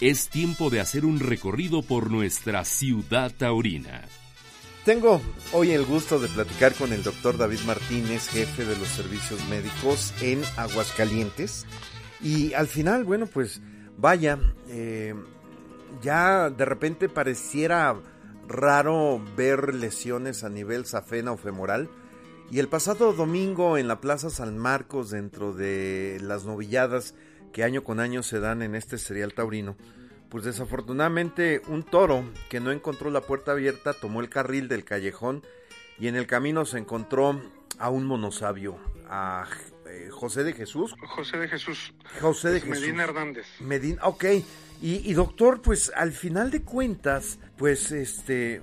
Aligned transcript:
es 0.00 0.28
tiempo 0.28 0.70
de 0.70 0.80
hacer 0.80 1.04
un 1.04 1.18
recorrido 1.18 1.82
por 1.82 2.10
nuestra 2.10 2.64
ciudad 2.64 3.32
taurina. 3.36 4.02
Tengo 4.84 5.20
hoy 5.52 5.72
el 5.72 5.84
gusto 5.84 6.20
de 6.20 6.28
platicar 6.28 6.72
con 6.74 6.92
el 6.92 7.02
doctor 7.02 7.36
David 7.36 7.60
Martínez, 7.66 8.28
jefe 8.28 8.64
de 8.64 8.76
los 8.76 8.88
servicios 8.88 9.46
médicos 9.48 10.14
en 10.22 10.40
Aguascalientes. 10.56 11.66
Y 12.22 12.54
al 12.54 12.68
final, 12.68 13.04
bueno, 13.04 13.26
pues 13.26 13.60
vaya, 13.96 14.38
eh, 14.68 15.14
ya 16.00 16.48
de 16.48 16.64
repente 16.64 17.08
pareciera 17.08 17.96
raro 18.46 19.20
ver 19.36 19.74
lesiones 19.74 20.44
a 20.44 20.48
nivel 20.48 20.86
safena 20.86 21.32
o 21.32 21.36
femoral. 21.36 21.90
Y 22.50 22.60
el 22.60 22.68
pasado 22.68 23.12
domingo 23.12 23.76
en 23.76 23.88
la 23.88 24.00
Plaza 24.00 24.30
San 24.30 24.56
Marcos, 24.56 25.10
dentro 25.10 25.52
de 25.52 26.18
las 26.22 26.44
novilladas 26.44 27.14
que 27.52 27.64
año 27.64 27.84
con 27.84 28.00
año 28.00 28.22
se 28.22 28.40
dan 28.40 28.62
en 28.62 28.74
este 28.74 28.98
serial 28.98 29.34
taurino, 29.34 29.76
pues 30.28 30.44
desafortunadamente 30.44 31.62
un 31.68 31.82
toro 31.82 32.24
que 32.50 32.60
no 32.60 32.70
encontró 32.70 33.10
la 33.10 33.22
puerta 33.22 33.52
abierta 33.52 33.94
tomó 33.94 34.20
el 34.20 34.28
carril 34.28 34.68
del 34.68 34.84
callejón 34.84 35.42
y 35.98 36.08
en 36.08 36.16
el 36.16 36.26
camino 36.26 36.64
se 36.64 36.78
encontró 36.78 37.40
a 37.78 37.90
un 37.90 38.06
monosabio, 38.06 38.78
a 39.08 39.46
eh, 39.86 40.08
José 40.10 40.44
de 40.44 40.52
Jesús. 40.52 40.94
José 41.00 41.38
de 41.38 41.48
Jesús. 41.48 41.92
José 42.20 42.50
de 42.50 42.60
Jesús. 42.60 42.80
Medina 42.80 43.04
Hernández. 43.04 43.46
Medina, 43.60 44.02
ok. 44.04 44.24
Y, 44.80 45.12
doctor, 45.12 45.60
pues 45.60 45.90
al 45.96 46.12
final 46.12 46.52
de 46.52 46.62
cuentas, 46.62 47.40
pues 47.56 47.90
este, 47.90 48.62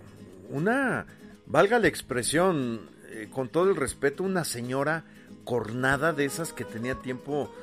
una, 0.49 1.05
valga 1.45 1.77
la 1.77 1.89
expresión, 1.89 2.89
eh, 3.09 3.27
con 3.29 3.49
todo 3.49 3.69
el 3.69 3.75
respeto, 3.75 4.23
una 4.23 4.45
señora 4.45 5.03
cornada 5.43 6.13
de 6.13 6.23
esas 6.23 6.53
que 6.53 6.63
tenía 6.63 6.95
tiempo, 6.95 7.53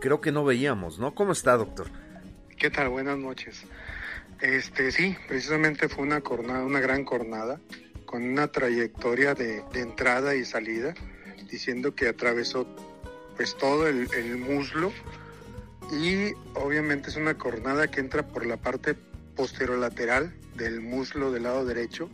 creo 0.00 0.20
que 0.20 0.32
no 0.32 0.44
veíamos, 0.44 0.98
¿no? 0.98 1.14
¿Cómo 1.14 1.32
está, 1.32 1.56
doctor? 1.56 1.88
¿Qué 2.56 2.70
tal? 2.70 2.90
Buenas 2.90 3.18
noches. 3.18 3.64
Este, 4.40 4.90
sí, 4.90 5.16
precisamente 5.28 5.88
fue 5.88 6.04
una 6.04 6.20
cornada, 6.20 6.64
una 6.64 6.80
gran 6.80 7.04
cornada, 7.04 7.60
con 8.04 8.22
una 8.24 8.48
trayectoria 8.48 9.34
de, 9.34 9.62
entrada 9.74 10.34
y 10.34 10.44
salida, 10.44 10.94
diciendo 11.50 11.94
que 11.94 12.08
atravesó 12.08 12.66
pues 13.36 13.56
todo 13.56 13.86
el, 13.86 14.08
muslo 14.36 14.92
y 15.90 16.34
obviamente 16.54 17.10
es 17.10 17.16
una 17.16 17.38
cornada 17.38 17.88
que 17.88 18.00
entra 18.00 18.26
por 18.26 18.44
la 18.44 18.56
parte 18.56 18.94
posterolateral 19.36 20.34
del 20.56 20.80
muslo 20.80 21.32
del 21.32 21.44
lado 21.44 21.64
derecho. 21.64 22.10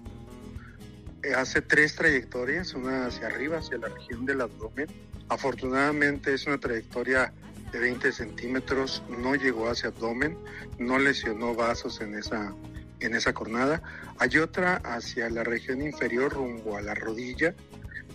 Eh, 1.22 1.34
hace 1.34 1.62
tres 1.62 1.96
trayectorias, 1.96 2.74
una 2.74 3.06
hacia 3.06 3.26
arriba, 3.26 3.58
hacia 3.58 3.78
la 3.78 3.88
región 3.88 4.24
del 4.24 4.42
abdomen. 4.42 4.86
Afortunadamente 5.28 6.32
es 6.32 6.46
una 6.46 6.58
trayectoria 6.58 7.32
de 7.72 7.78
20 7.78 8.12
centímetros, 8.12 9.02
no 9.08 9.34
llegó 9.34 9.68
hacia 9.70 9.88
abdomen, 9.88 10.36
no 10.78 10.98
lesionó 10.98 11.54
vasos 11.54 12.00
en 12.00 12.14
esa, 12.14 12.54
en 13.00 13.14
esa 13.14 13.32
cornada. 13.32 13.82
Hay 14.18 14.38
otra 14.38 14.76
hacia 14.84 15.28
la 15.30 15.44
región 15.44 15.82
inferior 15.82 16.32
rumbo 16.32 16.76
a 16.76 16.82
la 16.82 16.94
rodilla. 16.94 17.54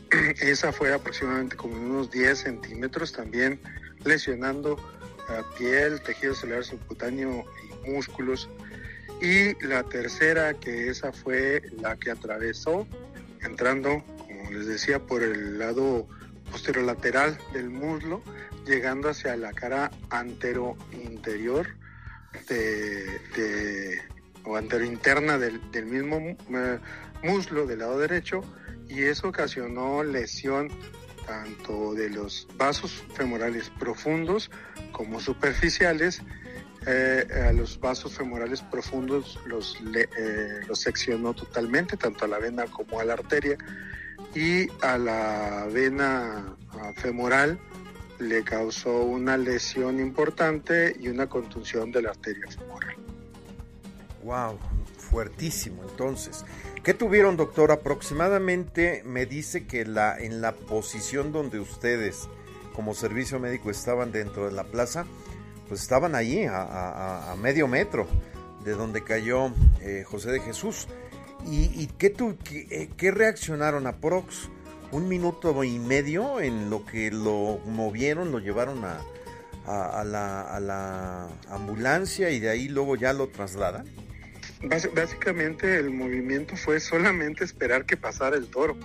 Esa 0.42 0.72
fue 0.72 0.94
aproximadamente 0.94 1.56
como 1.56 1.76
unos 1.76 2.12
10 2.12 2.38
centímetros, 2.38 3.14
también 3.14 3.60
lesionando 4.04 4.78
piel, 5.58 6.02
tejido 6.02 6.36
celular 6.36 6.64
subcutáneo 6.64 7.46
y 7.86 7.90
músculos. 7.92 8.50
Y 9.22 9.54
la 9.66 9.84
tercera, 9.84 10.54
que 10.54 10.90
esa 10.90 11.12
fue 11.12 11.62
la 11.80 11.96
que 11.96 12.12
atravesó, 12.12 12.88
entrando, 13.42 14.04
como 14.18 14.52
les 14.52 14.68
decía, 14.68 15.00
por 15.00 15.24
el 15.24 15.58
lado 15.60 16.08
posterolateral 16.54 17.36
del 17.52 17.72
muslo, 17.72 18.22
llegando 18.64 19.10
hacia 19.10 19.36
la 19.36 19.52
cara 19.54 19.90
antero 20.12 20.78
interior 20.92 21.68
de, 22.48 24.00
o 24.46 24.56
antero 24.56 24.86
interna 24.86 25.40
del, 25.40 25.86
mismo 25.86 26.18
eh, 26.20 26.80
muslo 27.24 27.66
del 27.66 27.80
lado 27.80 27.98
derecho 27.98 28.42
y 28.88 29.02
eso 29.02 29.30
ocasionó 29.30 30.04
lesión 30.04 30.70
tanto 31.26 31.96
de 31.96 32.10
los 32.12 32.48
vasos 32.56 33.04
femorales 33.16 33.72
profundos 33.80 34.52
como 34.92 35.20
superficiales. 35.20 36.22
Eh, 36.86 37.26
a 37.48 37.54
los 37.54 37.80
vasos 37.80 38.14
femorales 38.14 38.62
profundos 38.62 39.40
los, 39.46 39.78
eh, 39.96 40.60
los 40.68 40.82
seccionó 40.82 41.34
totalmente, 41.34 41.96
tanto 41.96 42.26
a 42.26 42.28
la 42.28 42.40
vena 42.40 42.66
como 42.66 43.00
a 43.00 43.06
la 43.06 43.14
arteria, 43.14 43.58
y 44.36 44.68
a 44.82 44.98
la 44.98 45.68
vena 45.72 46.56
femoral 46.96 47.60
le 48.20 48.44
causó 48.44 49.04
una 49.04 49.38
lesión 49.38 50.00
importante 50.00 50.96
y 51.00 51.10
una 51.10 51.28
contusión 51.28 51.92
de 51.92 52.02
la 52.02 52.10
arteria 52.12 52.48
femoral. 52.48 52.96
Wow, 54.24 54.58
fuertísimo. 54.98 55.84
Entonces, 55.84 56.46
¿qué 56.84 56.94
tuvieron, 56.94 57.38
doctor? 57.38 57.72
Aproximadamente 57.72 59.04
me 59.06 59.26
dice 59.26 59.68
que 59.68 59.86
la 59.86 60.18
en 60.18 60.42
la 60.42 60.54
posición 60.54 61.32
donde 61.32 61.60
ustedes 61.60 62.30
como 62.74 62.94
servicio 62.94 63.40
médico 63.40 63.70
estaban 63.70 64.12
dentro 64.12 64.46
de 64.46 64.52
la 64.52 64.64
plaza, 64.64 65.06
pues 65.68 65.82
estaban 65.82 66.16
allí 66.16 66.46
a, 66.50 67.36
medio 67.42 67.68
metro 67.68 68.08
de 68.64 68.72
donde 68.72 69.04
cayó 69.04 69.52
eh, 69.82 70.04
José 70.08 70.32
de 70.32 70.40
Jesús. 70.40 70.88
¿Y, 71.46 71.88
qué, 71.98 72.10
tu, 72.10 72.38
qué, 72.38 72.90
qué 72.96 73.12
reaccionaron 73.12 73.88
a 73.88 73.98
Prox? 73.98 74.50
un 74.94 75.08
minuto 75.08 75.64
y 75.64 75.80
medio 75.80 76.40
en 76.40 76.70
lo 76.70 76.86
que 76.86 77.10
lo 77.10 77.60
movieron, 77.66 78.32
lo 78.32 78.38
llevaron 78.38 78.86
a, 78.86 79.02
a, 79.66 80.04
la, 80.04 81.28
ambulancia 81.50 82.30
y 82.30 82.40
de 82.40 82.50
ahí 82.50 82.68
luego 82.68 82.96
ya 82.96 83.12
lo 83.12 83.28
trasladan? 83.28 83.88
básicamente 84.96 85.78
el 85.78 85.90
movimiento 85.90 86.56
fue 86.56 86.80
solamente 86.80 87.44
esperar 87.44 87.86
que 87.86 87.98
pasara 87.98 88.38
el 88.38 88.48
toro, 88.48 88.78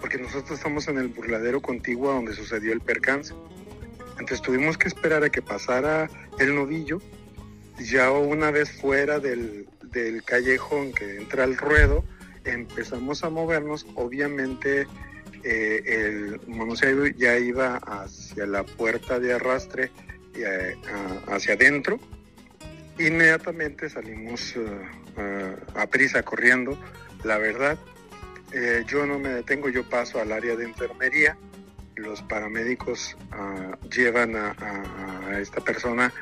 porque 0.00 0.16
nosotros 0.16 0.52
estamos 0.52 0.88
en 0.88 0.96
el 0.96 1.08
burladero 1.08 1.60
contiguo 1.60 2.12
donde 2.12 2.32
sucedió 2.32 2.72
el 2.72 2.80
percance. 2.80 3.34
Entonces 4.12 4.40
tuvimos 4.40 4.78
que 4.78 4.88
esperar 4.88 5.24
a 5.24 5.30
que 5.30 5.42
pasara 5.42 6.08
el 6.38 6.54
novillo. 6.54 7.02
Ya 7.78 8.10
una 8.10 8.50
vez 8.50 8.70
fuera 8.70 9.18
del, 9.18 9.68
del 9.92 10.22
callejón 10.22 10.92
que 10.92 11.16
entra 11.16 11.44
el 11.44 11.56
ruedo, 11.56 12.04
empezamos 12.44 13.24
a 13.24 13.30
movernos. 13.30 13.86
Obviamente 13.94 14.86
eh, 15.42 15.82
el 15.86 16.40
monosabio 16.46 17.06
ya 17.06 17.38
iba 17.38 17.76
hacia 17.76 18.46
la 18.46 18.64
puerta 18.64 19.18
de 19.18 19.34
arrastre, 19.34 19.90
eh, 20.34 20.76
hacia 21.28 21.54
adentro. 21.54 21.98
Inmediatamente 22.98 23.88
salimos 23.88 24.54
eh, 24.56 25.56
a 25.74 25.86
prisa 25.86 26.22
corriendo, 26.22 26.78
la 27.24 27.38
verdad. 27.38 27.78
yo 28.86 29.06
no 29.06 29.18
me 29.18 29.28
detengo, 29.30 29.68
yo 29.68 29.88
paso 29.88 30.20
al 30.20 30.32
área 30.32 30.56
de 30.56 30.64
enfermería. 30.64 31.36
Los 32.00 32.22
paramédicos 32.22 33.16
ah, 33.32 33.76
llevan 33.94 34.34
a, 34.36 34.54
esta 35.38 35.60
persona, 35.60 36.12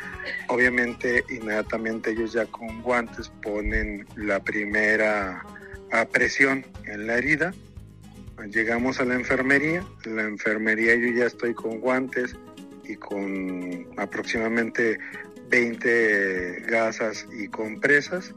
obviamente 0.49 1.25
inmediatamente 1.31 2.11
ellos 2.11 2.33
ya 2.33 2.47
con 2.47 2.83
guantes 2.83 3.31
ponen 3.43 4.07
la 4.17 4.41
primera 4.41 5.45
ah, 5.93 6.05
presión 6.05 6.67
en 6.85 7.07
la 7.07 7.17
herida. 7.17 7.55
Llegamos 8.51 9.01
a 9.01 9.05
la 9.05 9.15
enfermería, 9.15 9.85
la 10.05 10.23
enfermería 10.23 10.95
yo 10.95 11.09
ya 11.09 11.27
estoy 11.27 11.55
con 11.55 11.81
guantes 11.81 12.37
y 12.85 12.95
con 12.97 13.87
aproximadamente 13.97 14.99
20 15.49 16.65
gasas 16.69 17.27
y 17.33 17.49
compresas. 17.49 18.35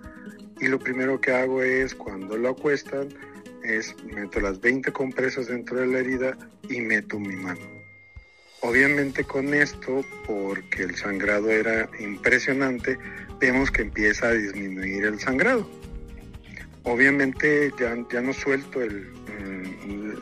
Y 0.60 0.68
lo 0.68 0.80
primero 0.80 1.20
que 1.20 1.32
hago 1.32 1.62
es 1.64 1.96
cuando 1.96 2.38
lo 2.38 2.50
acuestan 2.50 3.10
es 3.64 3.96
meto 4.06 4.40
las 4.40 4.60
20 4.60 4.92
compresas 4.92 5.48
dentro 5.48 5.80
de 5.80 5.88
la 5.88 6.00
herida 6.00 6.38
y 6.72 6.82
meto 6.82 7.20
mi 7.20 7.36
mano. 7.36 7.60
Obviamente 8.62 9.24
con 9.24 9.54
esto, 9.54 10.06
porque 10.26 10.84
el 10.84 10.96
sangrado 10.96 11.50
era 11.50 11.90
impresionante, 12.00 12.98
vemos 13.40 13.72
que 13.72 13.82
empieza 13.82 14.28
a 14.28 14.34
disminuir 14.34 15.06
el 15.06 15.20
sangrado. 15.20 15.68
Obviamente 16.84 17.72
ya, 17.80 17.96
ya 18.12 18.22
no 18.22 18.34
suelto 18.34 18.82
el, 18.82 19.12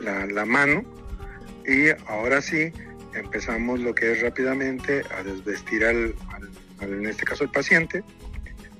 la, 0.02 0.44
mano 0.44 0.84
y 1.66 1.90
ahora 2.06 2.40
sí 2.40 2.72
empezamos 3.14 3.80
lo 3.80 3.94
que 3.94 4.12
es 4.12 4.22
rápidamente 4.22 5.02
a 5.16 5.22
desvestir 5.22 5.84
al, 5.84 6.14
en 6.80 7.06
este 7.06 7.24
caso 7.24 7.44
al 7.44 7.50
paciente, 7.50 8.02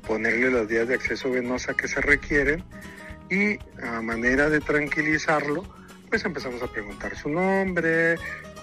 ponerle 0.06 0.50
las 0.50 0.66
vías 0.68 0.88
de 0.88 0.94
acceso 0.94 1.30
venosa 1.30 1.74
que 1.74 1.88
se 1.88 2.00
requieren 2.00 2.64
y 3.30 3.58
a 3.82 4.00
manera 4.02 4.50
de 4.50 4.60
tranquilizarlo, 4.60 5.64
pues 6.10 6.24
empezamos 6.24 6.62
a 6.62 6.66
preguntar 6.66 7.16
su 7.16 7.28
nombre, 7.28 8.16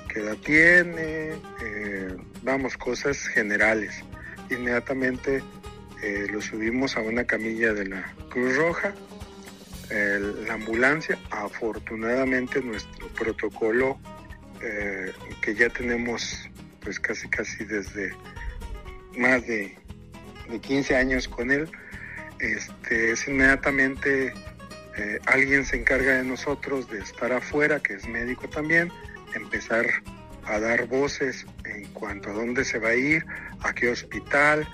qué 0.09 0.19
edad 0.19 0.37
tiene, 0.37 1.35
eh, 1.63 2.15
vamos, 2.43 2.77
cosas 2.77 3.25
generales. 3.27 4.03
Inmediatamente 4.49 5.41
eh, 6.03 6.27
lo 6.29 6.41
subimos 6.41 6.97
a 6.97 7.01
una 7.01 7.23
camilla 7.23 7.73
de 7.73 7.87
la 7.87 8.13
Cruz 8.29 8.55
Roja 8.55 8.93
la 9.89 10.53
ambulancia. 10.53 11.17
Afortunadamente 11.31 12.61
nuestro 12.61 13.07
protocolo 13.09 13.97
eh, 14.61 15.13
que 15.41 15.55
ya 15.55 15.69
tenemos 15.69 16.49
pues 16.81 16.99
casi 16.99 17.29
casi 17.29 17.63
desde 17.63 18.11
más 19.17 19.47
de 19.47 19.77
de 20.49 20.59
15 20.59 20.95
años 20.95 21.27
con 21.27 21.51
él, 21.51 21.69
este, 22.39 23.11
es 23.11 23.27
inmediatamente 23.27 24.33
eh, 24.97 25.19
alguien 25.25 25.65
se 25.65 25.77
encarga 25.77 26.15
de 26.15 26.23
nosotros 26.23 26.89
de 26.89 26.99
estar 26.99 27.31
afuera, 27.31 27.79
que 27.79 27.93
es 27.93 28.07
médico 28.07 28.49
también, 28.49 28.91
empezar 29.35 29.85
a 30.45 30.59
dar 30.59 30.87
voces 30.87 31.45
en 31.65 31.85
cuanto 31.93 32.29
a 32.29 32.33
dónde 32.33 32.65
se 32.65 32.79
va 32.79 32.89
a 32.89 32.95
ir, 32.95 33.25
a 33.61 33.73
qué 33.73 33.89
hospital, 33.89 34.67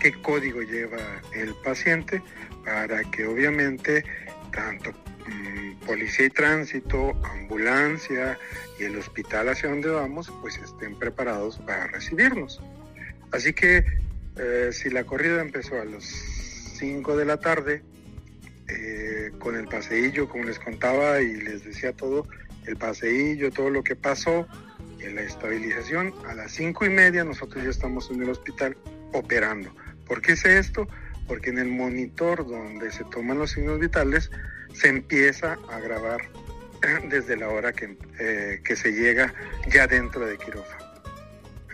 qué 0.00 0.12
código 0.20 0.62
lleva 0.62 0.98
el 1.34 1.54
paciente, 1.64 2.22
para 2.64 3.02
que 3.04 3.26
obviamente 3.26 4.04
tanto 4.52 4.92
mm, 5.26 5.86
policía 5.86 6.26
y 6.26 6.30
tránsito, 6.30 7.16
ambulancia 7.24 8.38
y 8.78 8.84
el 8.84 8.96
hospital 8.96 9.48
hacia 9.48 9.70
donde 9.70 9.88
vamos, 9.88 10.30
pues 10.42 10.58
estén 10.58 10.98
preparados 10.98 11.58
para 11.58 11.86
recibirnos. 11.86 12.60
Así 13.32 13.52
que 13.52 13.84
eh, 14.36 14.70
si 14.72 14.90
la 14.90 15.04
corrida 15.04 15.40
empezó 15.40 15.80
a 15.80 15.84
las 15.84 16.04
5 16.04 17.16
de 17.16 17.24
la 17.24 17.38
tarde, 17.38 17.82
eh, 18.68 19.09
con 19.38 19.56
el 19.56 19.66
paseillo, 19.66 20.28
como 20.28 20.44
les 20.44 20.58
contaba 20.58 21.20
y 21.20 21.34
les 21.36 21.64
decía 21.64 21.92
todo, 21.92 22.26
el 22.66 22.76
paseillo, 22.76 23.50
todo 23.50 23.70
lo 23.70 23.82
que 23.82 23.96
pasó, 23.96 24.46
en 25.02 25.14
la 25.14 25.22
estabilización, 25.22 26.12
a 26.26 26.34
las 26.34 26.52
cinco 26.52 26.84
y 26.84 26.90
media 26.90 27.24
nosotros 27.24 27.64
ya 27.64 27.70
estamos 27.70 28.10
en 28.10 28.22
el 28.22 28.30
hospital 28.30 28.76
operando. 29.12 29.74
¿Por 30.06 30.20
qué 30.20 30.36
sé 30.36 30.58
esto? 30.58 30.88
Porque 31.26 31.50
en 31.50 31.58
el 31.58 31.68
monitor 31.68 32.46
donde 32.46 32.90
se 32.92 33.04
toman 33.04 33.38
los 33.38 33.52
signos 33.52 33.78
vitales 33.78 34.30
se 34.72 34.88
empieza 34.88 35.58
a 35.70 35.80
grabar 35.80 36.20
desde 37.08 37.36
la 37.36 37.48
hora 37.48 37.72
que, 37.72 37.96
eh, 38.18 38.60
que 38.64 38.76
se 38.76 38.92
llega 38.92 39.34
ya 39.70 39.86
dentro 39.86 40.26
de 40.26 40.36
quirófano. 40.36 40.90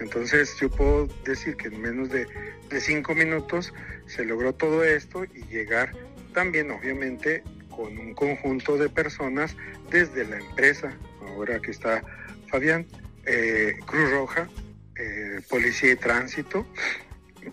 Entonces 0.01 0.55
yo 0.61 0.71
puedo 0.71 1.09
decir 1.25 1.57
que 1.57 1.69
en 1.69 1.81
menos 1.81 2.11
de, 2.11 2.27
de 2.69 2.81
cinco 2.81 3.15
minutos 3.15 3.73
se 4.07 4.25
logró 4.25 4.53
todo 4.55 4.85
esto 4.85 5.25
y 5.25 5.43
llegar 5.47 5.93
también 6.37 6.71
obviamente 6.71 7.43
con 7.75 7.97
un 7.97 8.13
conjunto 8.13 8.77
de 8.77 8.91
personas 8.91 9.57
desde 9.91 10.27
la 10.27 10.37
empresa, 10.37 10.95
ahora 11.23 11.59
que 11.61 11.71
está 11.71 12.03
Fabián, 12.49 12.87
eh, 13.25 13.79
Cruz 13.87 14.11
Roja, 14.11 14.47
eh, 14.97 15.41
Policía 15.49 15.93
y 15.93 15.97
Tránsito, 15.97 16.67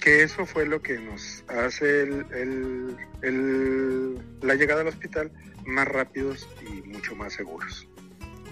que 0.01 0.23
eso 0.23 0.45
fue 0.45 0.65
lo 0.65 0.81
que 0.81 0.99
nos 0.99 1.45
hace 1.47 2.07
la 4.41 4.55
llegada 4.55 4.81
al 4.81 4.89
hospital 4.89 5.31
más 5.65 5.87
rápidos 5.87 6.49
y 6.61 6.81
mucho 6.81 7.15
más 7.15 7.31
seguros. 7.31 7.87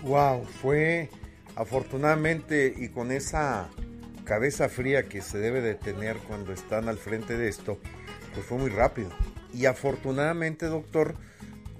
Wow, 0.01 0.45
fue 0.45 1.09
afortunadamente 1.57 2.73
y 2.73 2.87
con 2.87 3.11
esa 3.11 3.69
cabeza 4.23 4.69
fría 4.69 5.09
que 5.09 5.21
se 5.21 5.39
debe 5.39 5.59
de 5.59 5.75
tener 5.75 6.15
cuando 6.19 6.53
están 6.53 6.87
al 6.87 6.97
frente 6.97 7.35
de 7.35 7.49
esto, 7.49 7.81
pues 8.33 8.45
fue 8.45 8.57
muy 8.57 8.69
rápido. 8.69 9.09
Y 9.53 9.65
afortunadamente, 9.65 10.67
doctor, 10.67 11.15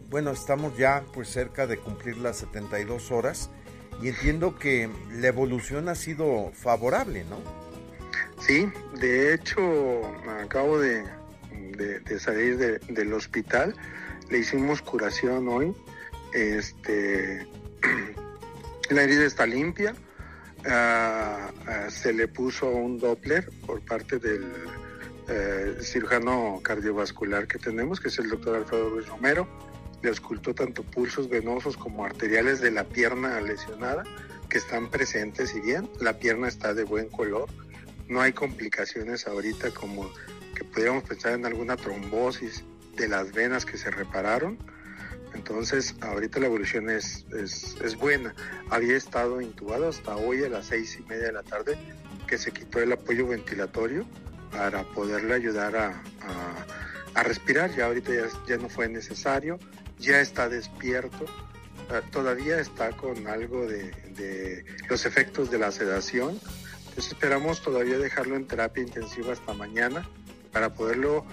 bueno, 0.10 0.32
estamos 0.32 0.78
ya 0.78 1.06
pues 1.14 1.30
cerca 1.30 1.68
de 1.68 1.78
cumplir 1.78 2.18
las 2.18 2.38
72 2.38 3.12
horas 3.12 3.50
y 4.02 4.10
entiendo 4.10 4.58
que 4.58 4.90
la 5.12 5.28
evolución 5.28 5.88
ha 5.88 5.96
sido 5.96 6.52
favorable, 6.54 7.24
¿no? 7.24 7.38
Sí, 8.40 8.68
de 9.00 9.34
hecho, 9.34 9.62
acabo 10.44 10.80
de, 10.80 11.04
salir 12.20 12.58
del 12.58 13.14
hospital, 13.14 13.76
le 14.30 14.40
hicimos 14.40 14.82
curación 14.82 15.48
hoy, 15.48 15.74
este, 16.34 17.48
la 18.90 19.04
herida 19.04 19.26
está 19.26 19.46
limpia, 19.46 19.94
ah, 20.66 21.52
ah, 21.68 21.90
se 21.90 22.12
le 22.12 22.28
puso 22.28 22.70
un 22.70 22.98
Doppler 22.98 23.50
por 23.66 23.80
parte 23.86 24.18
del 24.18 24.52
eh, 25.32 25.78
cirujano 25.82 26.60
cardiovascular 26.62 27.48
que 27.48 27.58
tenemos, 27.58 28.02
que 28.02 28.10
es 28.10 28.20
el 28.20 28.30
doctor 28.30 28.58
Alfredo 28.58 28.90
Luis 28.90 29.08
Romero, 29.08 29.48
le 30.02 30.10
auscultó 30.10 30.54
tanto 30.54 30.84
pulsos 30.84 31.30
venosos 31.30 31.78
como 31.78 32.04
arteriales 32.04 32.60
de 32.60 32.72
la 32.72 32.84
pierna 32.84 33.40
lesionada 33.40 34.04
que 34.50 34.58
están 34.58 34.90
presentes 34.90 35.56
y 35.56 35.62
bien, 35.62 35.90
la 36.02 36.20
pierna 36.20 36.50
está 36.50 36.74
de 36.74 36.84
buen 36.84 37.08
color, 37.08 37.48
no 38.10 38.20
hay 38.20 38.34
complicaciones 38.34 39.26
ahorita 39.26 39.72
como 39.72 40.12
que 40.54 40.66
pudiéramos 40.66 41.04
pensar 41.04 41.34
en 41.34 41.46
alguna 41.46 41.78
trombosis 41.78 42.66
de 42.98 43.08
las 43.08 43.32
venas 43.32 43.66
que 43.66 43.78
se 43.78 43.90
repararon. 43.90 44.58
Entonces, 45.34 45.96
ahorita 46.02 46.42
la 46.42 46.48
evolución 46.48 46.90
es, 46.90 47.26
es, 47.32 47.96
buena. 47.96 48.36
Había 48.70 48.98
estado 48.98 49.40
intubado 49.40 49.88
hasta 49.88 50.18
hoy 50.18 50.44
a 50.44 50.50
las 50.50 50.66
seis 50.66 51.00
y 51.00 51.04
media 51.04 51.28
de 51.28 51.32
la 51.32 51.44
tarde, 51.44 51.78
que 52.28 52.38
se 52.38 52.52
quitó 52.52 52.80
el 52.80 52.92
apoyo 52.92 53.28
ventilatorio 53.28 54.06
para 54.52 54.84
poderle 54.84 55.34
ayudar 55.34 55.76
a, 55.76 56.04
a, 57.14 57.24
respirar. 57.24 57.74
Ya 57.76 57.86
ahorita 57.86 58.12
ya, 58.14 58.28
ya 58.48 58.58
no 58.58 58.70
fue 58.70 58.88
necesario 58.90 59.60
ya 60.02 60.20
está 60.20 60.50
despierto, 60.50 61.26
ah, 61.90 62.02
todavía 62.12 62.60
está 62.60 62.92
con 62.92 63.28
algo 63.28 63.66
de, 63.68 64.66
los 64.90 65.06
efectos 65.06 65.50
de 65.52 65.60
la 65.60 65.72
sedación. 65.72 66.40
Entonces 66.90 67.14
esperamos 67.14 67.62
todavía 67.62 67.98
dejarlo 67.98 68.36
en 68.36 68.48
terapia 68.48 68.84
intensiva 68.84 69.32
hasta 69.32 69.54
mañana 69.54 70.10
para 70.52 70.74
poderlo 70.74 71.26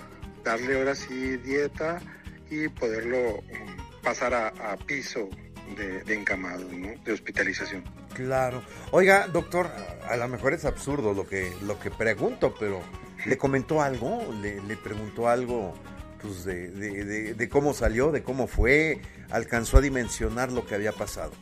darle 0.44 0.78
ahora 0.78 0.94
sí 0.94 1.36
dieta 1.38 2.00
y 2.48 2.68
poderlo 2.68 3.38
um, 3.38 4.02
pasar 4.02 4.32
a, 4.34 4.76
piso 4.86 5.28
de, 5.76 6.14
encamado, 6.14 6.64
de 6.68 7.12
hospitalización. 7.12 7.82
Claro. 8.14 8.62
Oiga, 8.92 9.26
doctor, 9.26 9.68
a 10.08 10.16
lo 10.16 10.28
mejor 10.28 10.54
es 10.54 10.64
absurdo 10.64 11.12
lo 11.12 11.26
que, 11.26 11.52
lo 11.62 11.78
que 11.80 11.90
pregunto, 11.90 12.54
pero 12.58 12.80
¿le 13.28 13.38
comentó 13.38 13.82
algo? 13.82 14.20
¿Le, 14.42 14.76
preguntó 14.76 15.28
algo 15.28 15.74
pues, 16.20 16.44
de, 16.44 17.48
cómo 17.50 17.74
salió, 17.74 18.10
de 18.10 18.22
cómo 18.22 18.46
fue, 18.46 19.00
alcanzó 19.30 19.78
a 19.78 19.80
dimensionar 19.80 20.52
lo 20.52 20.66
que 20.66 20.74
había 20.74 20.92
pasado. 20.92 21.32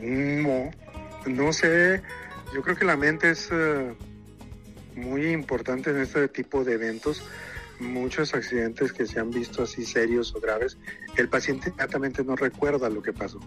No, 0.00 0.70
no 1.26 1.52
sé, 1.52 2.02
yo 2.54 2.62
creo 2.62 2.76
que 2.76 2.84
la 2.84 2.96
mente 2.96 3.30
es 3.30 3.48
eh, 3.52 3.94
muy 4.96 5.26
importante 5.26 5.90
en 5.90 5.98
este 6.00 6.28
tipo 6.28 6.64
de 6.64 6.74
eventos. 6.74 7.22
Muchos 7.78 8.32
accidentes 8.34 8.92
que 8.92 9.06
se 9.06 9.18
han 9.18 9.30
visto 9.30 9.64
así 9.64 9.84
serios 9.84 10.34
o 10.34 10.40
graves, 10.40 10.78
el 11.16 11.28
paciente 11.28 11.70
inmediatamente 11.70 12.22
no 12.22 12.36
recuerda 12.36 12.88
lo 12.88 13.02
que 13.02 13.12
pasó. 13.12 13.40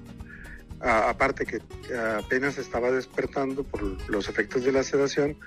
Aparte 0.81 1.45
que 1.45 1.62
apenas 2.19 2.57
estaba 2.57 2.92
despertando 2.92 3.63
por 3.63 3.81
los 4.10 4.30
efectos 4.30 4.63
de 4.63 4.72
la 4.72 4.83
sedación, 4.83 5.38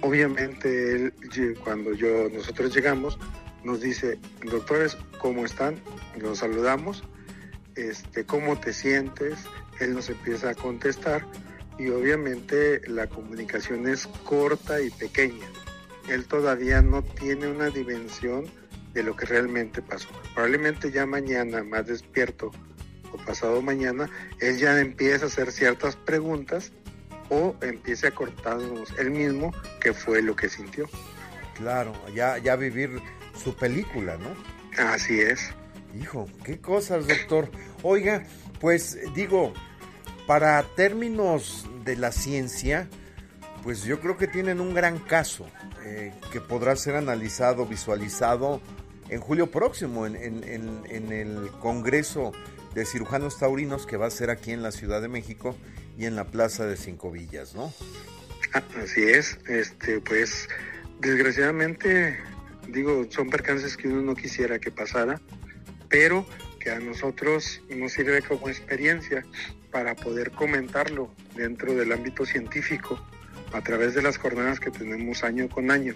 obviamente 0.00 0.92
él, 0.92 1.14
cuando 1.62 1.92
yo, 1.92 2.28
nosotros 2.30 2.74
llegamos, 2.74 3.18
nos 3.64 3.80
dice, 3.80 4.18
doctores, 4.44 4.96
¿cómo 5.18 5.44
están? 5.44 5.76
Los 6.20 6.38
saludamos, 6.38 7.02
este, 7.74 8.24
¿cómo 8.24 8.58
te 8.58 8.72
sientes? 8.72 9.40
Él 9.80 9.94
nos 9.94 10.08
empieza 10.08 10.50
a 10.50 10.54
contestar 10.54 11.26
y 11.78 11.88
obviamente 11.88 12.80
la 12.88 13.06
comunicación 13.06 13.88
es 13.88 14.06
corta 14.24 14.80
y 14.80 14.90
pequeña. 14.90 15.46
Él 16.08 16.26
todavía 16.26 16.80
no 16.80 17.02
tiene 17.02 17.48
una 17.48 17.68
dimensión 17.68 18.46
de 18.94 19.02
lo 19.02 19.16
que 19.16 19.26
realmente 19.26 19.82
pasó. 19.82 20.08
Probablemente 20.34 20.90
ya 20.90 21.04
mañana, 21.04 21.62
más 21.64 21.86
despierto 21.86 22.52
o 23.16 23.24
pasado 23.24 23.62
mañana, 23.62 24.08
él 24.40 24.58
ya 24.58 24.78
empieza 24.80 25.24
a 25.24 25.28
hacer 25.28 25.52
ciertas 25.52 25.96
preguntas 25.96 26.72
o 27.28 27.56
empiece 27.60 28.06
a 28.06 28.10
cortarnos 28.12 28.92
él 28.98 29.10
mismo 29.10 29.52
qué 29.80 29.92
fue 29.92 30.22
lo 30.22 30.36
que 30.36 30.48
sintió. 30.48 30.88
Claro, 31.54 31.92
ya, 32.14 32.38
ya 32.38 32.56
vivir 32.56 33.00
su 33.42 33.56
película, 33.56 34.16
¿no? 34.16 34.28
Así 34.82 35.20
es. 35.20 35.50
Hijo, 35.98 36.28
qué 36.44 36.60
cosas, 36.60 37.06
doctor. 37.06 37.50
Oiga, 37.82 38.24
pues 38.60 38.98
digo, 39.14 39.54
para 40.26 40.62
términos 40.62 41.66
de 41.84 41.96
la 41.96 42.12
ciencia, 42.12 42.88
pues 43.62 43.84
yo 43.84 44.00
creo 44.00 44.16
que 44.16 44.26
tienen 44.26 44.60
un 44.60 44.74
gran 44.74 44.98
caso 44.98 45.46
eh, 45.84 46.12
que 46.32 46.40
podrá 46.40 46.76
ser 46.76 46.96
analizado, 46.96 47.64
visualizado 47.66 48.60
en 49.08 49.20
julio 49.20 49.50
próximo 49.50 50.06
en, 50.06 50.16
en, 50.16 51.12
el 51.12 51.50
Congreso 51.60 52.32
de 52.76 52.84
Cirujanos 52.84 53.38
Taurinos 53.38 53.86
que 53.86 53.96
va 53.96 54.06
a 54.06 54.10
ser 54.10 54.28
aquí 54.28 54.52
en 54.52 54.62
la 54.62 54.70
Ciudad 54.70 55.00
de 55.00 55.08
México 55.08 55.56
y 55.96 56.04
en 56.04 56.14
la 56.14 56.24
Plaza 56.24 56.66
de 56.66 56.76
Cinco 56.76 57.10
Villas, 57.10 57.54
¿no? 57.54 57.72
Así 58.52 59.02
es, 59.02 59.38
este, 59.48 60.00
pues 60.00 60.46
desgraciadamente 61.00 62.18
digo, 62.68 63.06
son 63.08 63.30
percances 63.30 63.78
que 63.78 63.88
uno 63.88 64.02
no 64.02 64.14
quisiera 64.14 64.58
que 64.58 64.70
pasara, 64.70 65.22
pero 65.88 66.26
que 66.60 66.70
a 66.70 66.78
nosotros 66.78 67.62
nos 67.70 67.92
sirve 67.92 68.20
como 68.20 68.50
experiencia 68.50 69.24
para 69.70 69.96
poder 69.96 70.30
comentarlo 70.32 71.10
dentro 71.34 71.74
del 71.74 71.92
ámbito 71.92 72.26
científico 72.26 73.02
a 73.54 73.62
través 73.62 73.94
de 73.94 74.02
las 74.02 74.18
jornadas 74.18 74.60
que 74.60 74.70
tenemos 74.70 75.24
año 75.24 75.48
con 75.48 75.70
año 75.70 75.94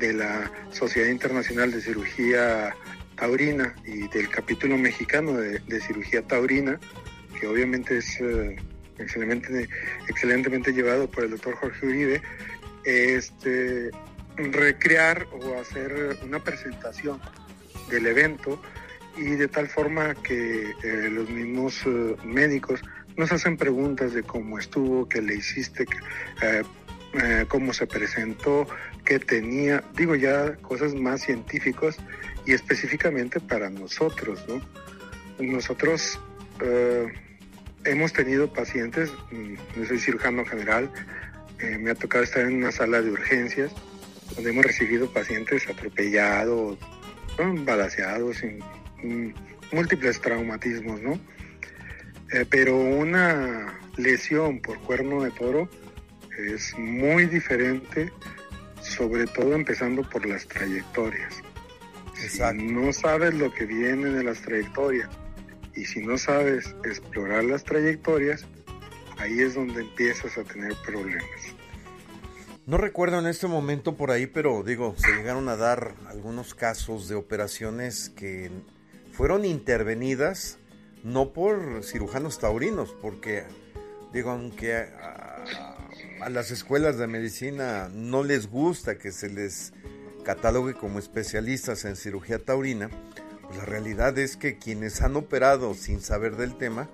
de 0.00 0.14
la 0.14 0.50
Sociedad 0.72 1.08
Internacional 1.10 1.70
de 1.70 1.80
Cirugía 1.80 2.74
Taurina 3.18 3.74
y 3.84 4.06
del 4.08 4.28
capítulo 4.28 4.78
mexicano 4.78 5.32
de, 5.32 5.80
cirugía 5.80 6.22
taurina, 6.22 6.78
que 7.38 7.46
obviamente 7.48 7.98
es 7.98 8.20
eh, 8.20 8.56
excelentemente, 8.98 10.72
llevado 10.72 11.10
por 11.10 11.24
el 11.24 11.30
doctor 11.30 11.56
Jorge 11.56 11.86
Uribe, 11.86 12.22
este, 12.84 13.90
recrear 14.36 15.26
o 15.32 15.60
hacer 15.60 16.16
una 16.22 16.38
presentación 16.42 17.20
del 17.90 18.06
evento 18.06 18.62
y 19.16 19.30
de 19.30 19.48
tal 19.48 19.68
forma 19.68 20.14
que 20.14 20.70
eh, 20.84 21.08
los 21.10 21.28
mismos 21.28 21.82
eh, 21.86 22.14
médicos 22.24 22.80
nos 23.16 23.32
hacen 23.32 23.56
preguntas 23.56 24.12
de 24.12 24.22
cómo 24.22 24.60
estuvo, 24.60 25.08
qué 25.08 25.20
le 25.20 25.34
hiciste, 25.34 25.86
cómo 27.48 27.72
se 27.72 27.84
presentó, 27.88 28.68
qué 29.04 29.18
tenía, 29.18 29.82
digo 29.96 30.14
ya 30.14 30.54
cosas 30.58 30.94
más 30.94 31.22
científicas 31.22 31.98
y 32.48 32.54
específicamente 32.54 33.40
para 33.40 33.68
nosotros, 33.68 34.42
¿no? 34.48 34.62
Nosotros 35.38 36.18
hemos 37.84 38.12
tenido 38.14 38.50
pacientes, 38.50 39.12
mm, 39.30 39.54
yo 39.76 39.84
soy 39.84 39.98
cirujano 39.98 40.46
general, 40.46 40.90
me 41.78 41.90
ha 41.90 41.94
tocado 41.94 42.24
estar 42.24 42.46
en 42.46 42.54
una 42.54 42.72
sala 42.72 43.02
de 43.02 43.10
urgencias 43.10 43.72
donde 44.34 44.50
hemos 44.50 44.64
recibido 44.64 45.12
pacientes 45.12 45.68
atropellados, 45.68 46.78
balaseados, 47.64 48.38
sin, 48.38 48.62
múltiples 49.70 50.18
traumatismos, 50.18 51.02
¿no? 51.02 51.20
Eh, 52.32 52.46
pero 52.48 52.76
una 52.78 53.78
lesión 53.98 54.60
por 54.60 54.78
cuerno 54.80 55.22
de 55.22 55.30
toro 55.32 55.68
es 56.38 56.76
muy 56.78 57.26
diferente, 57.26 58.10
sobre 58.80 59.26
todo 59.26 59.54
empezando 59.54 60.02
por 60.08 60.24
las 60.24 60.46
trayectorias. 60.46 61.42
Si 62.18 62.40
no 62.54 62.92
sabes 62.92 63.34
lo 63.34 63.52
que 63.52 63.64
viene 63.64 64.10
de 64.10 64.24
las 64.24 64.40
trayectorias 64.42 65.08
y 65.74 65.84
si 65.84 66.00
no 66.00 66.18
sabes 66.18 66.74
explorar 66.84 67.44
las 67.44 67.64
trayectorias, 67.64 68.44
ahí 69.18 69.40
es 69.40 69.54
donde 69.54 69.82
empiezas 69.82 70.36
a 70.36 70.44
tener 70.44 70.74
problemas. 70.84 71.24
No 72.66 72.76
recuerdo 72.76 73.18
en 73.18 73.26
este 73.26 73.46
momento 73.46 73.96
por 73.96 74.10
ahí, 74.10 74.26
pero 74.26 74.62
digo, 74.62 74.94
se 74.98 75.14
llegaron 75.14 75.48
a 75.48 75.56
dar 75.56 75.94
algunos 76.06 76.54
casos 76.54 77.08
de 77.08 77.14
operaciones 77.14 78.10
que 78.10 78.50
fueron 79.12 79.44
intervenidas 79.44 80.58
no 81.02 81.32
por 81.32 81.82
cirujanos 81.82 82.38
taurinos, 82.38 82.94
porque 83.00 83.44
digo, 84.12 84.30
aunque 84.30 84.74
a, 84.74 86.28
las 86.28 86.50
escuelas 86.50 86.98
de 86.98 87.06
medicina 87.06 87.88
no 87.92 88.22
les 88.22 88.50
gusta 88.50 88.98
que 88.98 89.12
se 89.12 89.30
les 89.30 89.72
catalogue 90.28 90.74
como 90.74 90.98
especialistas 90.98 91.86
en 91.86 91.96
cirugía 91.96 92.38
taurina, 92.38 92.90
pues 93.40 93.56
la 93.56 93.64
realidad 93.64 94.18
es 94.18 94.36
que 94.36 94.58
quienes 94.58 95.00
han 95.00 95.16
operado 95.16 95.72
sin 95.72 96.02
saber 96.02 96.36
del 96.36 96.58
tema, 96.58 96.90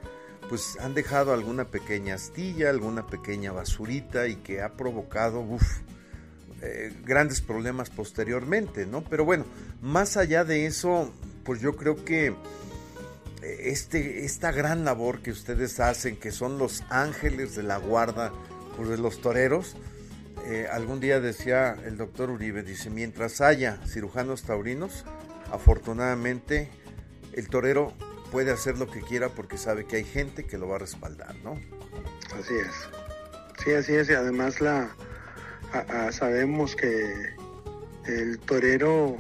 pues 0.49 0.79
han 0.79 0.95
dejado 0.95 1.33
alguna 1.33 1.65
pequeña 1.65 2.15
astilla, 2.15 2.71
alguna 2.71 3.09
pequeña 3.09 3.51
basurita 3.51 4.29
y 4.29 4.37
que 4.37 4.63
ha 4.63 4.75
provocado 4.75 5.45
eh, 6.63 6.93
grandes 7.05 7.41
problemas 7.41 7.91
posteriormente, 7.91 8.87
¿no? 8.87 9.03
Pero 9.03 9.25
bueno, 9.25 9.47
más 9.83 10.17
allá 10.17 10.45
de 10.45 10.67
eso, 10.67 11.13
pues 11.43 11.61
yo 11.61 11.75
creo 11.75 12.05
que 12.05 12.29
eh, 12.29 12.35
este, 13.43 14.25
esta 14.25 14.53
gran 14.53 14.85
labor 14.85 15.23
que 15.23 15.33
ustedes 15.33 15.81
hacen, 15.81 16.19
que 16.19 16.31
son 16.31 16.57
los 16.57 16.85
ángeles 16.89 17.57
de 17.57 17.65
la 17.65 17.79
guarda 17.79 18.33
pues, 18.77 18.91
de 18.91 18.99
los 18.99 19.21
toreros, 19.21 19.75
eh, 20.47 20.69
algún 20.71 21.01
día 21.01 21.21
decía 21.21 21.77
el 21.85 21.97
doctor 21.97 22.31
Uribe, 22.31 22.63
dice, 22.63 22.91
mientras 22.91 23.41
haya 23.41 23.79
cirujanos 23.87 24.43
taurinos, 24.43 25.05
afortunadamente 25.51 26.69
el 27.33 27.49
torero 27.49 27.93
puede 28.31 28.51
hacer 28.51 28.79
lo 28.79 28.91
que 28.91 29.01
quiera 29.01 29.31
porque 29.31 29.57
sabe 29.57 29.87
que 29.87 29.97
hay 29.97 30.05
gente 30.05 30.45
que 30.45 30.59
lo 30.59 30.69
va 30.69 30.77
a 30.77 30.81
respaldar, 30.81 31.35
¿no? 31.37 31.53
Así 32.39 32.55
es. 32.55 33.65
Sí, 33.65 33.73
así 33.73 33.95
es. 33.95 34.11
Y 34.11 34.13
además 34.13 34.61
la 34.61 34.95
sabemos 36.11 36.77
que 36.77 37.35
el 38.07 38.39
torero, 38.41 39.17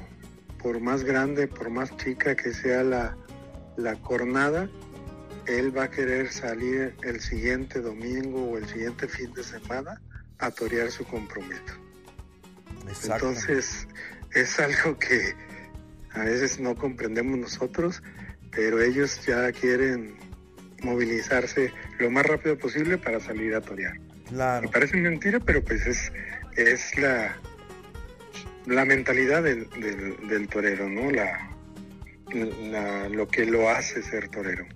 por 0.62 0.80
más 0.80 1.04
grande, 1.04 1.48
por 1.48 1.70
más 1.70 1.96
chica 1.96 2.34
que 2.36 2.52
sea 2.52 2.82
la, 2.82 3.16
la 3.76 3.96
cornada, 3.96 4.68
él 5.46 5.76
va 5.76 5.84
a 5.84 5.90
querer 5.90 6.30
salir 6.30 6.94
el 7.02 7.20
siguiente 7.20 7.80
domingo 7.80 8.50
o 8.50 8.58
el 8.58 8.66
siguiente 8.66 9.08
fin 9.08 9.32
de 9.32 9.42
semana 9.42 10.00
a 10.38 10.50
torear 10.50 10.90
su 10.90 11.04
compromiso. 11.04 11.62
Entonces, 13.04 13.86
es 14.32 14.60
algo 14.60 14.98
que 14.98 15.34
a 16.12 16.24
veces 16.24 16.60
no 16.60 16.74
comprendemos 16.76 17.38
nosotros 17.38 18.02
pero 18.54 18.80
ellos 18.80 19.20
ya 19.26 19.50
quieren 19.52 20.14
movilizarse 20.82 21.72
lo 21.98 22.10
más 22.10 22.26
rápido 22.26 22.56
posible 22.58 22.98
para 22.98 23.20
salir 23.20 23.54
a 23.54 23.60
torear. 23.60 23.98
Claro. 24.28 24.62
Me 24.62 24.68
parece 24.72 24.96
mentira, 24.96 25.40
pero 25.40 25.62
pues 25.62 25.86
es, 25.86 26.12
es 26.56 26.96
la, 26.98 27.36
la 28.66 28.84
mentalidad 28.84 29.42
del, 29.42 29.68
del, 30.28 30.48
torero, 30.48 30.88
¿no? 30.88 31.10
La, 31.10 31.50
lo 33.08 33.28
que 33.28 33.44
lo 33.44 33.68
hace 33.70 34.02
ser 34.02 34.28
torero. 34.28 34.66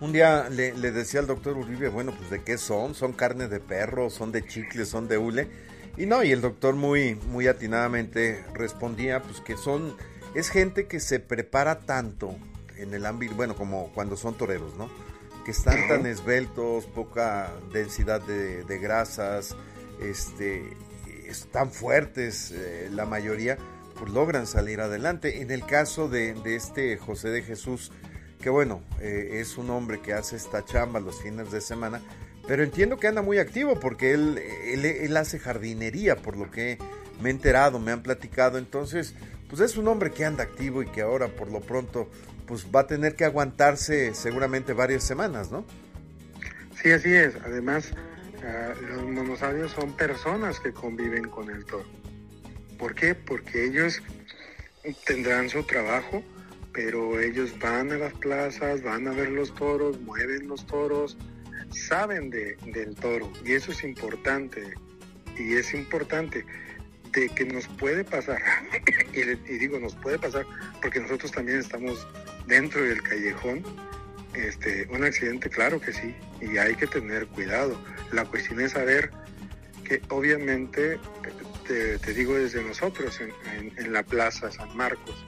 Un 0.00 0.12
día 0.12 0.48
le, 0.48 0.72
le, 0.74 0.92
decía 0.92 1.20
al 1.20 1.26
doctor 1.26 1.58
Uribe, 1.58 1.88
bueno, 1.88 2.14
pues 2.16 2.30
de 2.30 2.42
qué 2.42 2.56
son, 2.56 2.94
son 2.94 3.12
carne 3.12 3.48
de 3.48 3.60
perro, 3.60 4.08
son 4.08 4.32
de 4.32 4.46
chicle, 4.46 4.86
son 4.86 5.08
de 5.08 5.18
hule. 5.18 5.48
Y 5.96 6.06
no, 6.06 6.22
y 6.22 6.32
el 6.32 6.40
doctor 6.40 6.74
muy, 6.74 7.14
muy 7.14 7.46
atinadamente 7.46 8.42
respondía, 8.54 9.22
pues 9.22 9.40
que 9.40 9.58
son, 9.58 9.94
es 10.34 10.48
gente 10.48 10.86
que 10.86 11.00
se 11.00 11.20
prepara 11.20 11.80
tanto 11.80 12.34
en 12.76 12.94
el 12.94 13.04
ámbito, 13.04 13.34
bueno, 13.34 13.54
como 13.54 13.92
cuando 13.92 14.16
son 14.16 14.34
toreros, 14.34 14.74
¿no? 14.76 14.88
Que 15.44 15.50
están 15.50 15.86
tan 15.88 16.06
esbeltos, 16.06 16.86
poca 16.86 17.52
densidad 17.72 18.22
de, 18.22 18.78
grasas, 18.78 19.54
este, 20.00 20.62
están 21.26 21.70
fuertes, 21.70 22.52
eh, 22.52 22.88
la 22.90 23.04
mayoría, 23.04 23.58
pues 23.98 24.12
logran 24.12 24.46
salir 24.46 24.80
adelante. 24.80 25.42
En 25.42 25.50
el 25.50 25.66
caso 25.66 26.08
de, 26.08 26.34
este 26.46 26.96
José 26.96 27.28
de 27.28 27.42
Jesús, 27.42 27.92
que 28.40 28.50
bueno, 28.50 28.82
eh, 29.00 29.38
es 29.40 29.58
un 29.58 29.70
hombre 29.70 30.00
que 30.00 30.12
hace 30.12 30.36
esta 30.36 30.64
chamba 30.64 31.00
los 31.00 31.22
fines 31.22 31.50
de 31.50 31.60
semana, 31.60 32.00
pero 32.46 32.62
entiendo 32.62 32.98
que 32.98 33.06
anda 33.06 33.22
muy 33.22 33.38
activo 33.38 33.78
porque 33.78 34.12
él, 34.12 34.38
él, 34.38 34.84
él 34.84 35.16
hace 35.16 35.38
jardinería, 35.38 36.16
por 36.16 36.36
lo 36.36 36.50
que 36.50 36.78
me 37.20 37.28
he 37.28 37.32
enterado, 37.32 37.78
me 37.78 37.92
han 37.92 38.02
platicado, 38.02 38.58
entonces, 38.58 39.14
pues 39.48 39.60
es 39.60 39.76
un 39.76 39.88
hombre 39.88 40.10
que 40.10 40.24
anda 40.24 40.42
activo 40.42 40.82
y 40.82 40.86
que 40.86 41.02
ahora 41.02 41.28
por 41.28 41.50
lo 41.50 41.60
pronto 41.60 42.10
pues 42.50 42.66
va 42.74 42.80
a 42.80 42.86
tener 42.88 43.14
que 43.14 43.24
aguantarse 43.24 44.12
seguramente 44.12 44.72
varias 44.72 45.04
semanas, 45.04 45.52
¿no? 45.52 45.64
Sí, 46.82 46.90
así 46.90 47.14
es. 47.14 47.36
Además, 47.44 47.92
ah, 48.44 48.72
los 48.88 49.04
monosabios 49.04 49.70
son 49.70 49.92
personas 49.96 50.58
que 50.58 50.72
conviven 50.72 51.28
con 51.28 51.48
el 51.48 51.64
toro. 51.64 51.86
¿Por 52.76 52.96
qué? 52.96 53.14
Porque 53.14 53.66
ellos 53.66 54.02
tendrán 55.06 55.48
su 55.48 55.62
trabajo, 55.62 56.24
pero 56.72 57.20
ellos 57.20 57.58
van 57.58 57.92
a 57.92 57.98
las 57.98 58.14
plazas, 58.14 58.82
van 58.82 59.08
a 59.08 59.12
ver 59.12 59.30
los 59.30 59.54
toros, 59.54 60.00
mueven 60.00 60.48
los 60.48 60.66
toros, 60.66 61.16
saben 61.70 62.30
de, 62.30 62.56
del 62.66 62.94
toro 62.94 63.30
y 63.44 63.52
eso 63.52 63.72
es 63.72 63.82
importante. 63.84 64.74
Y 65.38 65.54
es 65.54 65.72
importante 65.72 66.44
de 67.12 67.28
que 67.30 67.44
nos 67.46 67.66
puede 67.66 68.04
pasar, 68.04 68.40
y, 69.14 69.20
y, 69.20 69.58
digo 69.58 69.80
nos 69.80 69.94
puede 69.96 70.18
pasar 70.18 70.46
porque 70.82 71.00
nosotros 71.00 71.32
también 71.32 71.58
estamos 71.58 72.06
dentro 72.46 72.82
del 72.82 73.02
callejón, 73.02 73.64
este, 74.34 74.86
un 74.90 75.04
accidente, 75.04 75.50
claro 75.50 75.80
que 75.80 75.92
sí, 75.92 76.14
y 76.40 76.56
hay 76.58 76.74
que 76.74 76.86
tener 76.86 77.26
cuidado. 77.28 77.80
La 78.12 78.24
cuestión 78.24 78.60
es 78.60 78.72
saber 78.72 79.10
que 79.84 80.00
obviamente, 80.08 80.98
te, 81.66 81.98
digo 82.14 82.34
desde 82.34 82.62
nosotros, 82.62 83.20
en, 83.20 83.92
la 83.92 84.02
plaza 84.04 84.50
San 84.50 84.76
Marcos, 84.76 85.26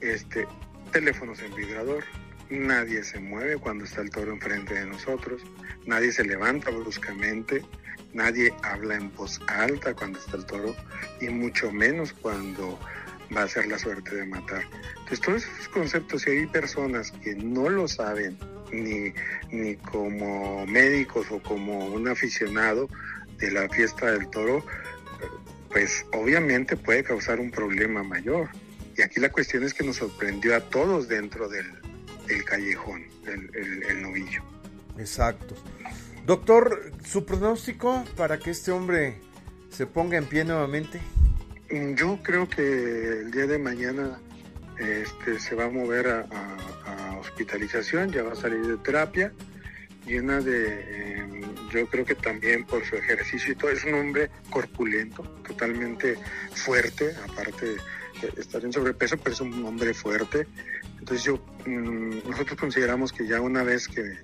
este, 0.00 0.46
teléfonos 0.92 1.40
en 1.40 1.54
vibrador, 1.54 2.04
nadie 2.50 3.02
se 3.04 3.20
mueve 3.20 3.56
cuando 3.56 3.84
está 3.84 4.00
el 4.00 4.10
toro 4.10 4.32
enfrente 4.32 4.74
de 4.74 4.86
nosotros, 4.86 5.42
nadie 5.86 6.12
se 6.12 6.24
levanta 6.24 6.70
bruscamente, 6.70 7.62
nadie 8.12 8.54
habla 8.62 8.96
en 8.96 9.14
voz 9.14 9.40
alta 9.48 9.94
cuando 9.94 10.18
está 10.18 10.36
el 10.36 10.46
toro, 10.46 10.74
y 11.20 11.28
mucho 11.28 11.70
menos 11.72 12.12
cuando 12.12 12.78
va 13.36 13.42
a 13.42 13.48
ser 13.48 13.66
la 13.66 13.78
suerte 13.78 14.16
de 14.16 14.26
matar. 14.26 14.62
Entonces, 15.00 15.20
todos 15.20 15.44
esos 15.44 15.68
conceptos, 15.68 16.22
si 16.22 16.30
hay 16.30 16.46
personas 16.46 17.10
que 17.22 17.34
no 17.34 17.68
lo 17.68 17.86
saben, 17.86 18.38
ni, 18.72 19.12
ni 19.50 19.76
como 19.76 20.66
médicos 20.66 21.26
o 21.30 21.42
como 21.42 21.86
un 21.86 22.08
aficionado 22.08 22.88
de 23.38 23.50
la 23.50 23.68
fiesta 23.68 24.10
del 24.10 24.28
toro, 24.30 24.64
pues 25.70 26.04
obviamente 26.12 26.76
puede 26.76 27.04
causar 27.04 27.40
un 27.40 27.50
problema 27.50 28.02
mayor. 28.02 28.48
Y 28.98 29.02
aquí 29.02 29.20
la 29.20 29.30
cuestión 29.30 29.62
es 29.62 29.72
que 29.72 29.84
nos 29.84 29.96
sorprendió 29.96 30.54
a 30.54 30.60
todos 30.60 31.08
dentro 31.08 31.48
del, 31.48 31.66
callejón, 32.44 33.04
el, 33.26 33.82
el 33.88 34.02
novillo. 34.02 34.42
Exacto. 34.98 35.54
Doctor, 36.26 36.92
¿su 37.04 37.24
pronóstico 37.24 38.04
para 38.16 38.38
que 38.38 38.50
este 38.50 38.70
hombre 38.70 39.14
se 39.70 39.86
ponga 39.86 40.18
en 40.18 40.26
pie 40.26 40.44
nuevamente? 40.44 41.00
Yo 41.94 42.18
creo 42.22 42.48
que 42.48 43.20
el 43.20 43.30
día 43.30 43.46
de 43.46 43.58
mañana 43.58 44.20
este, 44.78 45.38
se 45.38 45.54
va 45.54 45.64
a 45.64 45.70
mover 45.70 46.08
a, 46.08 46.26
hospitalización, 47.20 48.12
ya 48.12 48.22
va 48.22 48.32
a 48.32 48.36
salir 48.36 48.64
de 48.64 48.76
terapia, 48.76 49.32
llena 50.06 50.40
de, 50.40 51.18
em, 51.18 51.42
yo 51.70 51.86
creo 51.88 52.04
que 52.04 52.14
también 52.14 52.64
por 52.64 52.84
su 52.84 52.94
ejercicio 52.94 53.52
y 53.52 53.56
todo, 53.56 53.70
es 53.70 53.84
un 53.84 53.94
hombre 53.94 54.30
corpulento, 54.50 55.22
totalmente 55.46 56.16
fuerte, 56.54 57.16
aparte 57.28 57.66
de 57.66 57.76
estar 58.36 58.64
en 58.64 58.72
sobrepeso, 58.72 59.16
pero 59.16 59.32
es 59.32 59.40
un 59.40 59.64
hombre 59.64 59.94
fuerte. 59.94 60.46
Entonces 60.98 61.24
yo, 61.24 61.36
mm, 61.66 62.28
nosotros 62.28 62.58
consideramos 62.58 63.12
que 63.12 63.26
ya 63.26 63.40
una 63.40 63.62
vez 63.62 63.88
que, 63.88 64.18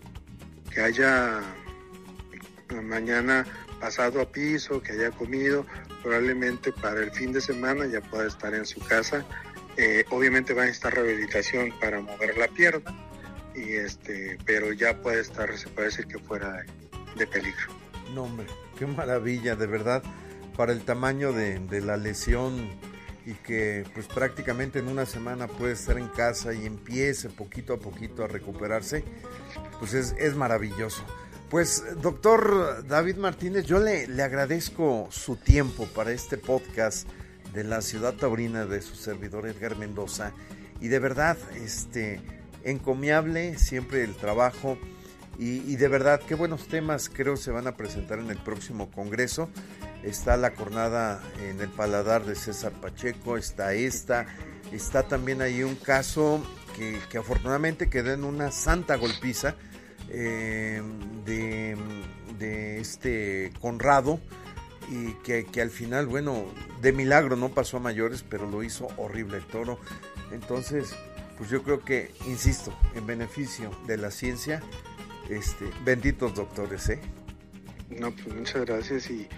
que 0.71 0.81
haya 0.81 1.41
mañana 2.83 3.47
pasado 3.81 4.21
a 4.21 4.31
piso, 4.31 4.83
que 4.83 4.93
haya 4.93 5.11
comido, 5.11 5.67
probablemente 6.03 6.73
para 6.73 7.01
el 7.01 7.11
fin 7.11 7.33
de 7.33 7.41
semana 7.41 7.87
ya 7.87 8.01
pueda 8.01 8.27
estar 8.27 8.55
en 8.55 8.67
su 8.67 8.81
casa. 8.81 9.25
Eh, 9.77 10.05
obviamente 10.11 10.55
va 10.55 10.63
a 10.63 10.67
necesitar 10.67 10.95
rehabilitación 10.95 11.73
para 11.81 12.01
mover 12.01 12.39
la 12.39 12.49
pierna, 12.49 12.95
y 13.55 13.73
este, 13.73 14.39
pero 14.45 14.73
ya 14.73 15.01
puede 15.01 15.21
estar, 15.21 15.57
se 15.57 15.69
puede 15.69 15.89
decir 15.89 16.07
que 16.07 16.19
fuera 16.19 16.65
de 17.17 17.27
peligro. 17.27 17.73
No, 18.15 18.25
hombre, 18.25 18.47
qué 18.79 18.87
maravilla, 18.87 19.57
de 19.57 19.67
verdad, 19.67 20.03
para 20.57 20.73
el 20.73 20.85
tamaño 20.85 21.33
de, 21.33 21.59
de 21.59 21.81
la 21.81 21.97
lesión 21.97 22.71
y 23.27 23.33
que 23.35 23.85
pues 23.95 24.07
prácticamente 24.07 24.79
en 24.79 24.89
una 24.89 25.07
semana 25.07 25.47
puede 25.47 25.73
estar 25.73 25.99
en 25.99 26.09
casa 26.09 26.53
y 26.53 26.67
empiece 26.67 27.31
poquito 27.31 27.75
a 27.75 27.79
poquito 27.79 28.25
a 28.25 28.29
recuperarse, 28.29 29.05
pues 29.79 29.95
es, 29.95 30.15
es 30.19 30.35
maravilloso. 30.37 31.05
Pues 31.51 31.85
doctor 32.03 32.87
David 32.87 33.17
Martínez, 33.17 33.65
yo 33.65 33.79
le, 33.79 34.07
le 34.07 34.23
agradezco 34.23 35.09
su 35.11 35.37
tiempo 35.37 35.87
para 35.87 36.13
este 36.13 36.37
podcast 36.37 37.09
de 37.53 37.65
la 37.65 37.81
ciudad 37.81 38.15
taurina 38.15 38.67
de 38.67 38.83
su 38.83 38.97
servidor 38.97 39.47
Edgar 39.47 39.77
Mendoza 39.77 40.33
y 40.81 40.89
de 40.89 40.99
verdad, 40.99 41.39
este, 41.55 42.21
encomiable 42.65 43.59
siempre 43.59 44.03
el 44.03 44.15
trabajo 44.15 44.79
y, 45.37 45.75
de 45.77 45.89
verdad, 45.89 46.21
qué 46.21 46.37
buenos 46.37 46.69
temas 46.69 47.09
creo 47.09 47.37
se 47.37 47.51
van 47.51 47.67
a 47.67 47.77
presentar 47.77 48.21
en 48.21 48.31
el 48.31 48.39
próximo 48.39 48.91
Congreso. 48.93 49.49
Está 50.05 50.37
la 50.37 50.51
jornada 50.51 51.23
en 51.43 51.61
el 51.61 51.71
paladar 51.71 52.25
de 52.25 52.35
César 52.35 52.73
Pacheco, 52.73 53.39
está 53.39 53.73
esta, 53.73 54.27
está 54.71 55.05
también 55.05 55.41
ahí 55.41 55.63
un 55.63 55.77
caso 55.77 56.45
que, 56.77 56.99
que 57.11 57.19
afortunadamente 57.19 57.89
quedó 57.89 58.13
en 58.13 58.25
una 58.25 58.51
santa 58.51 58.97
golpiza 58.97 59.55
eh, 60.11 60.83
de, 61.25 61.77
de, 62.39 62.81
este 62.81 63.51
Conrado 63.61 64.21
y 64.91 65.13
que, 65.25 65.47
que 65.47 65.63
al 65.63 65.71
final, 65.71 66.07
bueno, 66.07 66.45
de 66.83 66.93
milagro 66.93 67.37
no 67.37 67.49
pasó 67.49 67.79
a 67.79 67.81
mayores, 67.81 68.23
pero 68.29 68.47
lo 68.47 68.63
hizo 68.63 68.89
horrible 68.99 69.39
el 69.39 69.47
toro. 69.47 69.79
Entonces, 70.33 70.95
pues 71.39 71.49
yo 71.49 71.63
creo 71.63 71.83
que, 71.83 72.13
insisto, 72.27 72.77
en 72.95 73.07
beneficio 73.07 73.71
de 73.87 73.97
la 73.97 74.11
ciencia, 74.11 74.63
este, 75.31 75.71
benditos 75.85 76.35
doctores, 76.35 76.89
¿eh? 76.91 77.01
No, 77.91 78.11
pues 78.11 78.35
muchas 78.35 78.65
gracias 78.65 79.11
y 79.11 79.29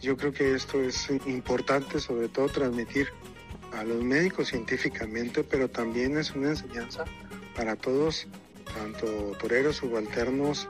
yo 0.00 0.16
creo 0.16 0.32
que 0.32 0.54
esto 0.54 0.80
es 0.82 1.08
importante, 1.26 1.98
sobre 1.98 2.28
todo 2.28 2.48
transmitir 2.48 3.08
a 3.72 3.84
los 3.84 4.02
médicos 4.02 4.48
científicamente, 4.48 5.42
pero 5.44 5.68
también 5.68 6.16
es 6.16 6.34
una 6.34 6.50
enseñanza 6.50 7.04
para 7.54 7.76
todos, 7.76 8.26
tanto 8.74 9.06
toreros, 9.38 9.76
subalternos, 9.76 10.68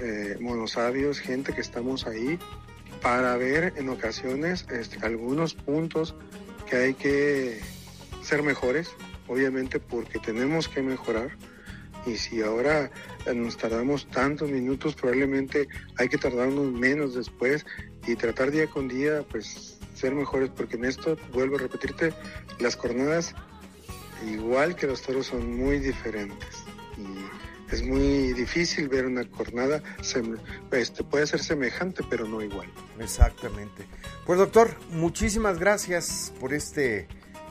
eh, 0.00 0.36
monosabios, 0.40 1.20
gente 1.20 1.54
que 1.54 1.60
estamos 1.60 2.06
ahí, 2.06 2.38
para 3.02 3.36
ver 3.36 3.74
en 3.76 3.88
ocasiones 3.88 4.66
este, 4.70 5.04
algunos 5.04 5.54
puntos 5.54 6.14
que 6.68 6.76
hay 6.76 6.94
que 6.94 7.60
ser 8.22 8.42
mejores, 8.42 8.90
obviamente 9.28 9.78
porque 9.78 10.18
tenemos 10.18 10.68
que 10.68 10.82
mejorar 10.82 11.36
y 12.06 12.16
si 12.16 12.42
ahora 12.42 12.90
nos 13.34 13.56
tardamos 13.56 14.08
tantos 14.08 14.50
minutos, 14.50 14.94
probablemente 14.94 15.68
hay 15.96 16.08
que 16.08 16.18
tardarnos 16.18 16.72
menos 16.72 17.14
después 17.14 17.64
y 18.06 18.16
tratar 18.16 18.50
día 18.50 18.66
con 18.68 18.88
día, 18.88 19.24
pues 19.30 19.78
ser 19.94 20.14
mejores, 20.14 20.50
porque 20.50 20.76
en 20.76 20.84
esto, 20.84 21.16
vuelvo 21.32 21.56
a 21.56 21.60
repetirte, 21.60 22.12
las 22.58 22.76
jornadas, 22.76 23.34
igual 24.26 24.74
que 24.74 24.86
los 24.86 25.02
toros, 25.02 25.26
son 25.26 25.56
muy 25.56 25.78
diferentes. 25.78 26.64
Y 26.96 27.72
es 27.72 27.82
muy 27.82 28.32
difícil 28.32 28.88
ver 28.88 29.06
una 29.06 29.24
jornada, 29.30 29.82
este, 30.72 31.04
puede 31.04 31.26
ser 31.26 31.40
semejante, 31.40 32.02
pero 32.08 32.26
no 32.26 32.42
igual. 32.42 32.68
Exactamente. 32.98 33.84
Pues 34.26 34.38
doctor, 34.38 34.74
muchísimas 34.90 35.58
gracias 35.58 36.32
por 36.40 36.52
este 36.52 37.06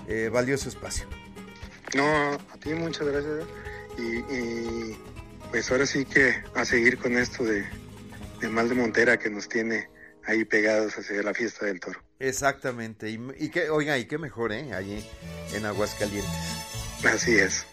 eh, 0.07 0.29
valioso 0.31 0.67
espacio. 0.67 1.07
No, 1.95 2.33
a 2.33 2.57
ti 2.59 2.73
muchas 2.73 3.07
gracias 3.07 3.45
y, 4.01 4.97
pues 5.51 5.71
ahora 5.71 5.85
sí 5.85 6.05
que 6.05 6.35
a 6.55 6.65
seguir 6.65 6.97
con 6.97 7.17
esto 7.17 7.43
de, 7.43 7.65
Mal 8.49 8.69
de 8.69 8.75
Montera 8.75 9.19
que 9.19 9.29
nos 9.29 9.47
tiene 9.47 9.87
ahí 10.25 10.45
pegados 10.45 10.97
hacia 10.97 11.21
la 11.21 11.33
fiesta 11.33 11.65
del 11.65 11.79
toro. 11.79 12.01
Exactamente, 12.19 13.09
y, 13.09 13.49
que, 13.49 13.69
oiga, 13.69 13.97
y 13.97 14.05
qué 14.05 14.17
mejor, 14.17 14.51
¿eh? 14.51 14.73
Allí 14.73 15.03
en 15.53 15.65
Aguascalientes. 15.65 16.31
Así 17.03 17.35
es. 17.35 17.65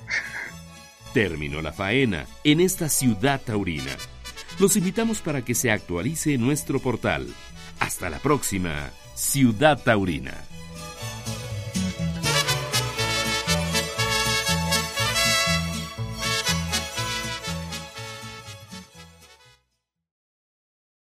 Terminó 1.15 1.63
la 1.63 1.73
faena 1.73 2.27
en 2.45 2.61
esta 2.61 2.89
ciudad 2.89 3.41
taurina. 3.41 3.97
Los 4.59 4.77
invitamos 4.77 5.21
para 5.21 5.45
que 5.45 5.55
se 5.55 5.71
actualice 5.71 6.37
nuestro 6.37 6.81
portal. 6.81 7.27
Hasta 7.81 8.11
la 8.11 8.19
próxima, 8.19 8.91
Ciudad 9.15 9.83
Taurina. 9.83 10.35